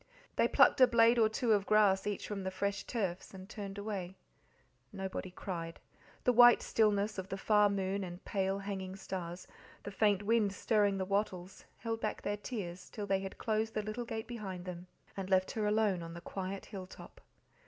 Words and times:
They 0.35 0.47
plucked 0.47 0.81
a 0.81 0.87
blade 0.87 1.19
or 1.19 1.29
two 1.29 1.53
of 1.53 1.67
grass 1.67 2.07
each 2.07 2.27
from 2.27 2.41
the 2.43 2.49
fresh 2.49 2.85
turfs, 2.85 3.35
and 3.35 3.47
turned 3.47 3.77
away. 3.77 4.15
Nobody 4.91 5.29
cried; 5.29 5.79
the 6.23 6.33
white 6.33 6.63
stillness 6.63 7.19
of 7.19 7.29
the 7.29 7.37
far 7.37 7.69
moon, 7.69 8.01
the 8.01 8.17
pale, 8.25 8.57
hanging 8.57 8.95
stars, 8.95 9.45
the 9.83 9.91
faint 9.91 10.23
wind 10.23 10.53
stirring 10.53 10.97
the 10.97 11.05
wattles; 11.05 11.65
held 11.77 12.01
back 12.01 12.23
their 12.23 12.35
tears 12.37 12.89
till 12.89 13.05
they 13.05 13.19
had 13.19 13.37
closed 13.37 13.75
the 13.75 13.83
little 13.83 14.05
gate 14.05 14.25
behind 14.27 14.65
them 14.65 14.87
and 15.15 15.29
left 15.29 15.51
her 15.51 15.67
alone 15.67 16.01
on 16.01 16.15
the 16.15 16.21
quiet 16.21 16.65
hill 16.65 16.87
top. 16.87 17.21